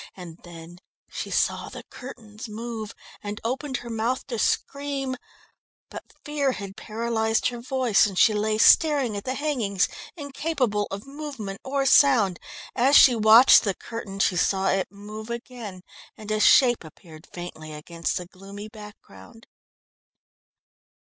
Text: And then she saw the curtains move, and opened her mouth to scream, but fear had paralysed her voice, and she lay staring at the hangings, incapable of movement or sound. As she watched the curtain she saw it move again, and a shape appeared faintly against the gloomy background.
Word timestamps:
And 0.17 0.39
then 0.43 0.79
she 1.11 1.29
saw 1.29 1.69
the 1.69 1.83
curtains 1.83 2.49
move, 2.49 2.95
and 3.21 3.39
opened 3.43 3.77
her 3.77 3.89
mouth 3.91 4.25
to 4.25 4.39
scream, 4.39 5.15
but 5.91 6.11
fear 6.25 6.53
had 6.53 6.75
paralysed 6.75 7.49
her 7.49 7.61
voice, 7.61 8.07
and 8.07 8.17
she 8.17 8.33
lay 8.33 8.57
staring 8.57 9.15
at 9.15 9.25
the 9.25 9.35
hangings, 9.35 9.87
incapable 10.15 10.87
of 10.89 11.05
movement 11.05 11.61
or 11.63 11.85
sound. 11.85 12.39
As 12.75 12.95
she 12.95 13.15
watched 13.15 13.63
the 13.63 13.75
curtain 13.75 14.17
she 14.17 14.37
saw 14.37 14.69
it 14.69 14.87
move 14.91 15.29
again, 15.29 15.83
and 16.17 16.31
a 16.31 16.39
shape 16.39 16.83
appeared 16.83 17.27
faintly 17.31 17.71
against 17.71 18.17
the 18.17 18.25
gloomy 18.25 18.69
background. 18.69 19.45